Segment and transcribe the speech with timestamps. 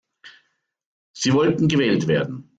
[1.13, 2.49] Sie wollten gewählt werden.